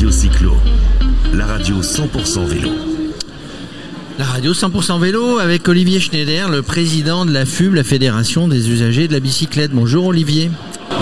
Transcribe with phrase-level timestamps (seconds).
[0.00, 0.56] Radio Cyclo,
[1.34, 2.70] la radio 100% vélo.
[4.18, 8.70] La radio 100% vélo avec Olivier Schneider, le président de la FUB, la Fédération des
[8.70, 9.72] usagers de la bicyclette.
[9.72, 10.50] Bonjour Olivier.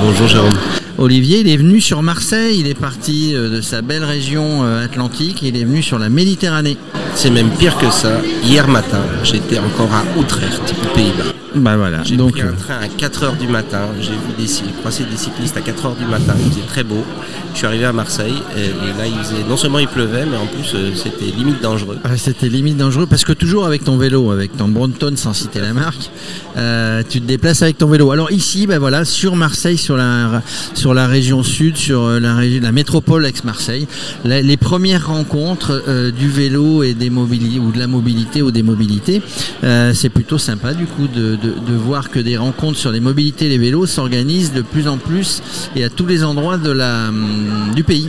[0.01, 0.59] Bonjour Jérôme.
[0.99, 4.85] Olivier, il est venu sur Marseille, il est parti euh, de sa belle région euh,
[4.85, 6.77] atlantique, il est venu sur la Méditerranée.
[7.15, 8.21] C'est même pire que ça.
[8.43, 11.38] Hier matin, j'étais encore à Utrecht, aux Pays-Bas.
[11.59, 12.03] Bah voilà.
[12.03, 13.89] J'ai pris un euh, train à 4h du matin.
[14.01, 16.35] J'ai vu des des cyclistes à 4h du matin.
[16.39, 17.05] Il faisait très beau.
[17.53, 20.37] Je suis arrivé à Marseille et, et là, il faisait, non seulement il pleuvait, mais
[20.37, 21.99] en plus, euh, c'était limite dangereux.
[22.05, 25.61] ah, c'était limite dangereux parce que toujours avec ton vélo, avec ton Brompton sans citer
[25.61, 26.11] la marque,
[26.59, 28.11] euh, tu te déplaces avec ton vélo.
[28.11, 30.43] Alors ici, bah voilà, sur Marseille, sur la
[30.75, 33.87] sur la région sud, sur euh, la métropole ex-Marseille,
[34.25, 38.63] les premières rencontres euh, du vélo et des mobilités ou de la mobilité ou des
[38.63, 39.23] mobilités,
[39.95, 43.49] c'est plutôt sympa du coup de, de, voir que des rencontres sur les mobilités et
[43.49, 45.43] les vélos s'organisent de plus en plus
[45.77, 48.09] et à tous les endroits de la hum, du pays.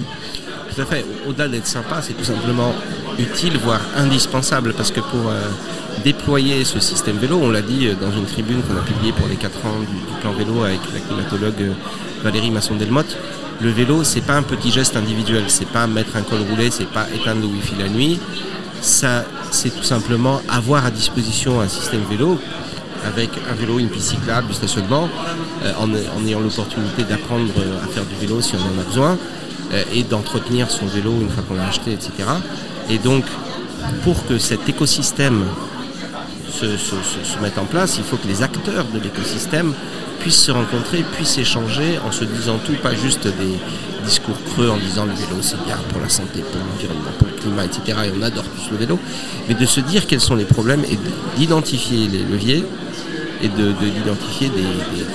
[0.74, 1.06] Tout à fait.
[1.26, 2.74] Au- Au-delà d'être sympa, c'est tout simplement
[3.20, 5.42] utile, voire indispensable, parce que pour euh,
[6.04, 9.28] déployer ce système vélo, on l'a dit euh, dans une tribune qu'on a publiée pour
[9.28, 11.74] les 4 ans du, plan vélo avec la climatologue euh,
[12.24, 13.18] Valérie Masson-Delmotte,
[13.62, 16.88] le vélo, c'est pas un petit geste individuel, c'est pas mettre un col roulé, c'est
[16.88, 18.20] pas éteindre le wifi la nuit.
[18.82, 22.40] Ça, c'est tout simplement avoir à disposition un système vélo
[23.06, 25.10] avec un vélo, une piste cyclable, du stationnement,
[25.78, 27.52] en, en ayant l'opportunité d'apprendre
[27.84, 29.18] à faire du vélo si on en a besoin,
[29.94, 32.12] et d'entretenir son vélo une fois qu'on l'a acheté, etc.
[32.90, 33.24] Et donc,
[34.04, 35.44] pour que cet écosystème
[36.52, 36.66] se,
[37.42, 39.74] mette en place, il faut que les acteurs de l'écosystème
[40.20, 43.56] puissent se rencontrer, puissent échanger en se disant tout, pas juste des
[44.06, 47.34] discours creux en disant le vélo c'est bien pour la santé, pour l'environnement, pour le
[47.34, 47.98] climat, etc.
[48.08, 49.00] Et on adore tous le vélo,
[49.48, 50.98] mais de se dire quels sont les problèmes et
[51.38, 52.66] d'identifier les leviers
[53.42, 55.06] et de, de- d'identifier des- des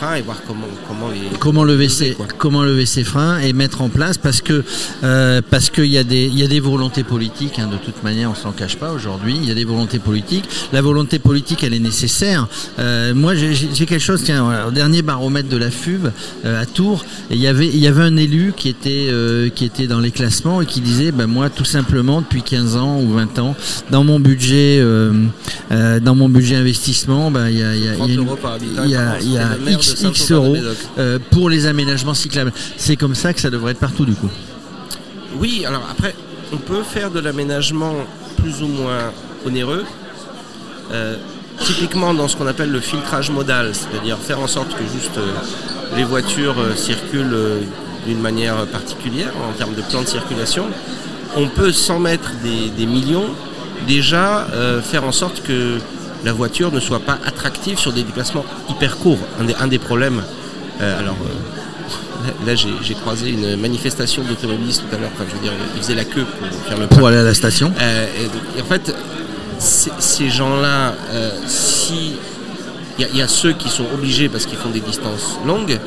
[0.00, 1.38] freins et voir comment, comment les...
[1.38, 2.26] comment lever ses quoi.
[2.38, 4.64] comment lever ses freins et mettre en place parce que
[5.04, 8.02] euh, parce qu'il y a des il y a des volontés politiques hein, de toute
[8.02, 10.44] manière on s'en cache pas aujourd'hui il y a des volontés politiques.
[10.72, 12.48] La volonté politique elle est nécessaire.
[12.78, 13.54] Euh, moi j'ai
[13.86, 16.06] quelque chose tiens voilà, au dernier baromètre de la FUB
[16.44, 19.08] euh, à Tours il y avait il y avait un élu qui était
[19.54, 23.00] qui était dans les classements et qui disait ben moi tout simplement depuis 15 ans
[23.00, 23.54] ou 20 ans
[23.90, 24.82] dans mon budget
[25.70, 28.10] dans mon budget investissement ben il y a il y a- il y a 30
[28.10, 30.30] une- euros par habitant, il y a, c'était il y a le maire de X,
[30.30, 30.56] euros
[30.98, 32.52] euh, pour les aménagements cyclables.
[32.76, 34.30] C'est comme ça que ça devrait être partout du coup.
[35.38, 36.14] Oui, alors après,
[36.52, 37.94] on peut faire de l'aménagement
[38.36, 39.12] plus ou moins
[39.46, 39.84] onéreux.
[40.92, 41.16] Euh,
[41.58, 45.26] typiquement dans ce qu'on appelle le filtrage modal, c'est-à-dire faire en sorte que juste euh,
[45.96, 47.36] les voitures circulent
[48.06, 50.66] d'une manière particulière en termes de plan de circulation.
[51.36, 53.26] On peut, sans mettre des, des millions,
[53.86, 54.48] déjà
[54.82, 55.78] faire en sorte que
[56.24, 59.18] la voiture ne soit pas attractive sur des déplacements hyper courts.
[59.40, 60.22] Un des, un des problèmes,
[60.80, 65.42] euh, alors euh, là, j'ai croisé une manifestation d'automobilistes tout à l'heure, enfin je veux
[65.42, 67.72] dire, ils faisaient la queue pour faire le Pour aller à la station.
[67.80, 68.94] euh, et, donc, et en fait,
[69.58, 70.94] ces gens-là,
[71.46, 72.12] si
[72.98, 75.38] il y, a- il y a ceux qui sont obligés parce qu'ils font des distances
[75.46, 75.78] longues,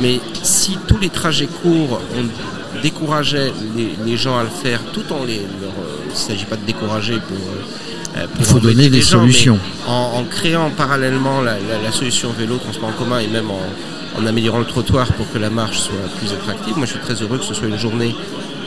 [0.00, 5.04] mais si tous les trajets courts on décourageait les, les gens à le faire, tout
[5.12, 5.72] en les, leur,
[6.06, 7.95] il ne s'agit pas de décourager pour, pour
[8.38, 9.58] Il faut donner des gens, solutions.
[9.86, 13.60] En, en créant parallèlement la, la- la solution vélo, transport en commun et même en,
[14.18, 16.76] en améliorant le trottoir pour que la marche soit plus attractive.
[16.76, 18.14] Moi, je suis très heureux que ce soit une journée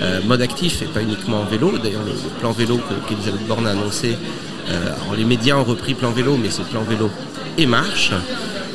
[0.01, 1.77] euh, mode actif et pas uniquement en vélo.
[1.81, 4.17] D'ailleurs, le, le plan vélo que- qu'Elisabeth Borne a annoncé,
[4.69, 7.09] euh, alors les médias ont repris plan vélo, mais c'est plan vélo
[7.57, 8.11] et marche.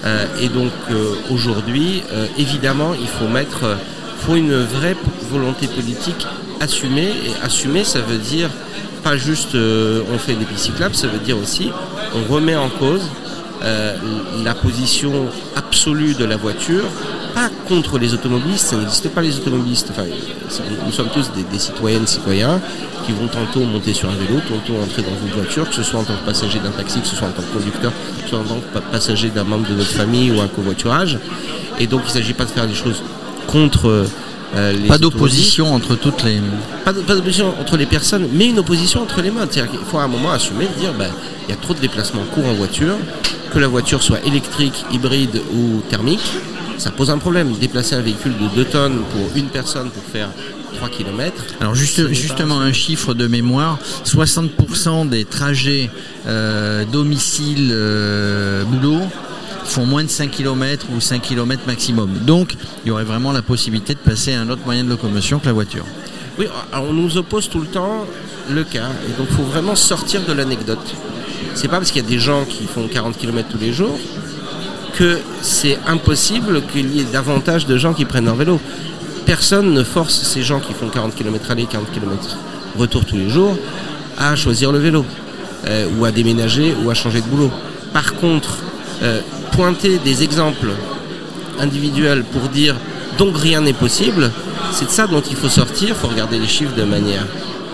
[0.04, 3.74] Euh, et donc euh, aujourd'hui, euh, évidemment, il faut mettre, euh,
[4.18, 4.96] faut une vraie
[5.30, 6.26] volonté politique
[6.60, 7.08] assumée.
[7.26, 8.50] Et assumer, ça veut dire
[9.04, 11.70] pas juste euh, on fait des pistes cyclables, ça veut dire aussi
[12.15, 13.03] on remet en cause
[13.62, 13.97] euh,
[14.44, 15.12] la position
[15.56, 16.84] absolue de la voiture,
[17.34, 19.88] pas contre les automobilistes, ça n'existe pas les automobilistes.
[19.91, 20.04] Enfin,
[20.84, 22.60] nous sommes tous des, des citoyennes, citoyens
[23.06, 26.00] qui vont tantôt monter sur un vélo, tantôt entrer dans une voiture, que ce soit
[26.00, 28.28] en tant que passager d'un taxi, que ce soit en tant que conducteur, que ce
[28.31, 31.19] soit en tant que pa- passager d'un membre de notre famille ou un covoiturage.
[31.81, 33.03] Et donc il ne s'agit pas de faire des choses
[33.47, 34.04] contre euh,
[34.56, 36.41] les Pas d'opposition entre toutes les.
[36.84, 39.48] Pas d'opposition entre les personnes, mais une opposition entre les modes.
[39.51, 41.10] C'est-à-dire qu'il faut à un moment assumer de dire ben,
[41.48, 42.97] il y a trop de déplacements courts en voiture,
[43.53, 46.22] que la voiture soit électrique, hybride ou thermique,
[46.78, 47.53] ça pose un problème.
[47.53, 50.28] Déplacer un véhicule de 2 tonnes pour une personne pour faire
[50.77, 51.45] 3 km.
[51.60, 55.91] Alors juste, justement un chiffre de mémoire, 60% des trajets
[56.27, 59.01] euh, domicile euh, boulot
[59.65, 62.11] font moins de 5 km ou 5 km maximum.
[62.22, 65.39] Donc il y aurait vraiment la possibilité de passer à un autre moyen de locomotion
[65.39, 65.84] que la voiture.
[66.39, 68.07] Oui, on nous oppose tout le temps
[68.51, 70.95] le cas, et donc il faut vraiment sortir de l'anecdote.
[71.55, 73.99] C'est pas parce qu'il y a des gens qui font 40 km tous les jours
[74.95, 78.61] que c'est impossible qu'il y ait davantage de gens qui prennent leur vélo.
[79.27, 82.37] personne ne force ces gens qui font 40 km aller, 40 km
[82.77, 83.57] retour tous les jours
[84.19, 85.05] à choisir le vélo,
[85.66, 87.51] euh, ou à déménager, ou à changer de boulot.
[87.93, 88.59] Par contre,
[89.03, 89.21] euh,
[89.54, 90.71] pointer des exemples
[91.60, 92.74] individuels pour dire
[93.18, 94.30] donc rien n'est possible,
[94.72, 97.27] c'est de ça dont il faut sortir, il faut regarder les chiffres de manière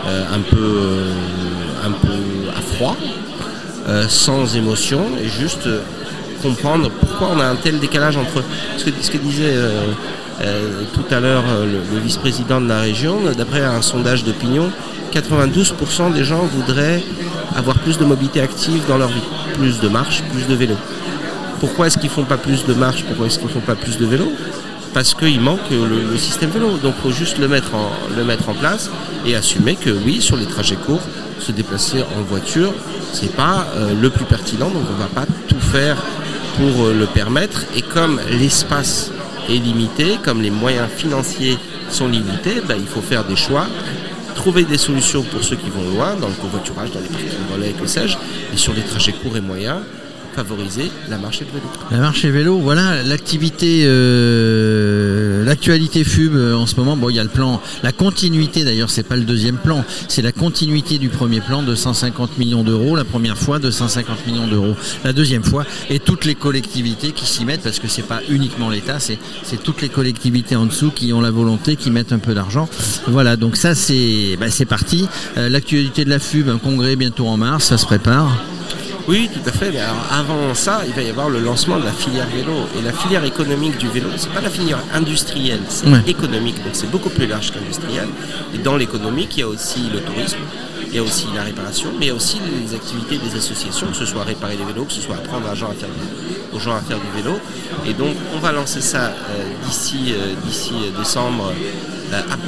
[0.07, 0.81] euh, un, peu,
[1.85, 2.19] un peu
[2.57, 2.97] à froid,
[4.09, 5.69] sans émotion, et juste
[6.43, 8.45] comprendre pourquoi on a un tel décalage entre
[8.77, 9.55] ce que, ce que disait
[10.95, 14.71] tout à l'heure le vice-président de la région, d'après un sondage d'opinion,
[15.13, 17.03] 92% des gens voudraient
[17.57, 20.77] avoir plus de mobilité active dans leur vie, plus de marche, plus de vélo.
[21.61, 24.07] Pourquoi est-ce qu'ils font pas plus de marche Pourquoi est-ce qu'ils font pas plus de
[24.07, 24.33] vélo
[24.95, 26.79] Parce qu'il manque le, système vélo.
[26.83, 28.91] Donc il faut juste le mettre, en, place
[29.27, 31.03] et assumer que oui, sur les trajets courts,
[31.39, 32.73] se déplacer en voiture,
[33.13, 35.97] c'est pas euh, le plus pertinent, donc on va pas tout faire
[36.57, 37.65] pour euh, le permettre.
[37.77, 39.11] Et comme l'espace
[39.49, 41.59] est limité, comme les moyens financiers
[41.91, 43.67] sont limités, ben, il faut faire des choix
[44.35, 47.75] trouver des solutions pour ceux qui vont loin, dans le covoiturage, dans les parkings relais,
[47.79, 48.17] que sais-je,
[48.55, 49.81] et sur les trajets courts et moyens,
[50.35, 51.67] favoriser la marche et vélo.
[51.91, 56.97] La marche vélo, voilà l'activité, euh, l'actualité FUB euh, en ce moment.
[56.97, 60.23] Bon, il y a le plan, la continuité d'ailleurs, c'est pas le deuxième plan, c'est
[60.23, 62.97] la continuité du premier plan de 150 millions d'euros.
[62.97, 64.75] La première fois de 150 millions d'euros,
[65.05, 68.71] la deuxième fois et toutes les collectivités qui s'y mettent parce que c'est pas uniquement
[68.71, 69.19] l'État, c'est
[69.63, 72.69] toutes les collectivités en dessous qui ont la volonté, qui mettent un peu d'argent.
[73.07, 75.09] Voilà, donc ça c'est bah, parti.
[75.37, 78.31] Euh, l'actualité de la FUB, un congrès bientôt en mars, ça se prépare.
[79.09, 79.71] Oui, tout à fait.
[79.71, 79.81] Mais
[80.11, 82.53] avant ça, il va y avoir le lancement de la filière vélo.
[82.79, 86.57] Et la filière économique du vélo, c'est pas la filière industrielle, c'est économique.
[86.63, 88.09] Donc c'est beaucoup plus large qu'industriel.
[88.55, 90.39] Et dans l'économique, il y a aussi le tourisme,
[90.89, 93.87] il y a aussi la réparation, mais il y a aussi les activités des associations,
[93.89, 95.89] que ce soit réparer des vélos, que ce soit apprendre à gens à faire
[96.53, 97.39] aux gens à faire du vélo.
[97.87, 99.13] Et donc on va lancer ça euh,
[99.67, 101.53] d'ici euh, d'ici euh, décembre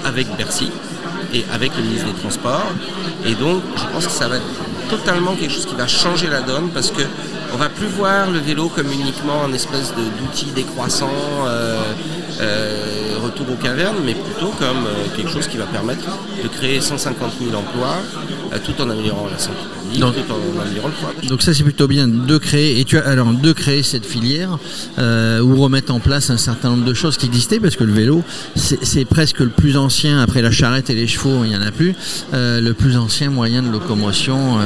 [0.05, 0.70] avec Bercy
[1.32, 2.66] et avec le ministre des Transports.
[3.25, 4.44] Et donc je pense que ça va être
[4.93, 7.00] totalement quelque chose qui va changer la donne parce que
[7.55, 11.11] on va plus voir le vélo comme uniquement un espèce d'outil décroissant,
[11.47, 11.81] euh,
[12.41, 16.05] euh, retour aux cavernes, mais plutôt comme euh, quelque chose qui va permettre
[16.43, 17.97] de créer 150 000 emplois
[18.58, 19.58] tout en améliorant la santé.
[19.99, 20.14] Donc,
[21.28, 24.58] donc ça c'est plutôt bien de créer et tu as alors de créer cette filière
[24.99, 28.22] ou remettre en place un certain nombre de choses qui existaient parce que le vélo
[28.54, 31.70] c'est presque le plus ancien après la charrette et les chevaux il n'y en a
[31.70, 31.94] plus
[32.32, 34.58] le plus ancien moyen de locomotion.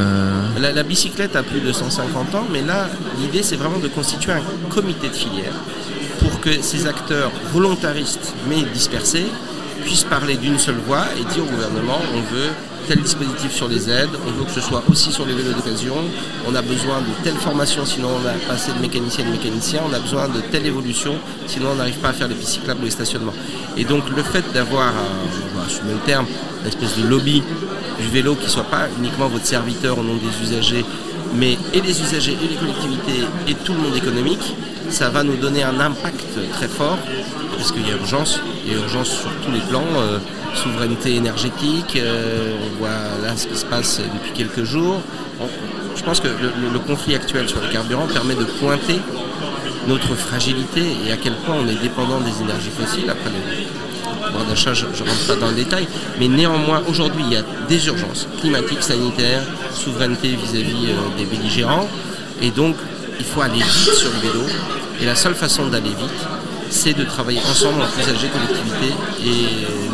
[0.61, 2.89] La, la, bicyclette a plus de 150 ans mais là
[3.21, 5.55] l'idée, c'est vraiment de constituer un comité de filière
[6.21, 9.27] pour que ces acteurs volontaristes mais dispersés
[9.85, 12.51] puissent parler d'une seule voix et dire au gouvernement on veut
[12.87, 15.97] tel dispositif sur les aides, on veut que ce soit aussi sur les vélos d'occasion,
[16.47, 19.33] on a besoin de telle formation, sinon on n'a pas assez de mécaniciens et de
[19.33, 21.17] mécaniciens, on a besoin de telle évolution,
[21.47, 23.35] sinon on n'arrive pas à faire les pistes cyclables ou les stationnements.
[23.77, 24.93] Et donc le fait d'avoir,
[25.69, 26.27] je mets le terme,
[26.63, 27.43] une espèce de lobby
[28.01, 30.85] du vélo qui ne soit pas uniquement votre serviteur au nom des usagers,
[31.35, 34.55] mais et les usagers et les collectivités et tout le monde économique,
[34.91, 36.99] ça va nous donner un impact très fort,
[37.57, 40.19] parce qu'il y a urgence, il y a urgence sur tous les plans, euh,
[40.57, 42.89] souveraineté énergétique, euh, on voit
[43.23, 45.01] là ce qui se passe depuis quelques jours.
[45.97, 48.99] je pense que le, conflit actuel sur le carburant permet de pointer
[49.89, 53.11] notre fragilité et à quel point on est dépendant des énergies fossiles.
[53.11, 53.87] Après le
[54.49, 55.87] d'achat, je ne rentre pas dans le détail,
[56.19, 61.89] mais néanmoins, aujourd'hui, il y a des urgences climatiques, sanitaires, souveraineté vis-à-vis euh, des belligérants.
[62.43, 62.77] Et donc,
[63.19, 64.45] il faut aller vite sur le vélo.
[65.01, 66.27] Et la seule façon d'aller vite,
[66.71, 68.95] c'est de travailler ensemble entre usagers, collectivités
[69.25, 69.86] et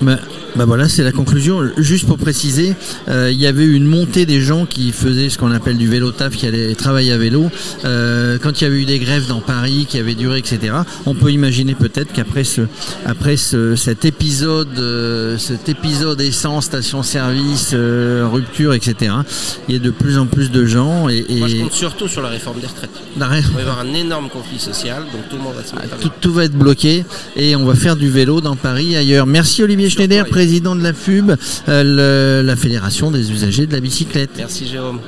[0.00, 0.37] le monde de, l'activité.
[0.58, 1.70] Bah, voilà, c'est la conclusion.
[1.76, 2.74] Juste pour préciser,
[3.06, 6.10] euh, il y avait une montée des gens qui faisaient ce qu'on appelle du vélo
[6.10, 7.48] taf, qui allaient travailler à vélo.
[7.84, 10.78] Euh, quand il y avait eu des grèves dans Paris qui avaient duré, etc.
[11.06, 12.62] On peut imaginer peut-être qu'après ce,
[13.06, 17.76] après ce, cet épisode, euh, cet épisode essence, station-service,
[18.24, 19.12] rupture, etc.
[19.68, 21.08] Il y a de plus en plus de gens.
[21.08, 22.90] Et, Moi, je compte surtout sur la réforme des retraites.
[23.14, 25.98] Il va y avoir un énorme conflit social, donc tout le monde va se mettre
[25.98, 27.04] tout, tout, va être bloqué
[27.36, 29.26] et on va faire du vélo dans Paris ailleurs.
[29.26, 31.32] Merci Olivier Schneider, président de la FUB,
[31.68, 34.30] euh, la Fédération des usagers de la bicyclette.
[34.36, 35.00] Merci Jérôme.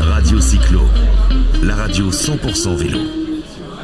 [0.00, 0.82] Radio Cyclo,
[1.62, 3.17] la radio 100% vélo.